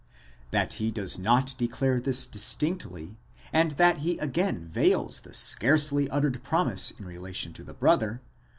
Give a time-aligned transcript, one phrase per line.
[0.49, 3.19] That he does not declare this distinctly,
[3.53, 8.29] and that he again veils the scarcely uttered promise in relation to the brother (v.